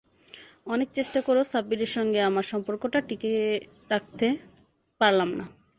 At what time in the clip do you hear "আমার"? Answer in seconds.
2.29-2.45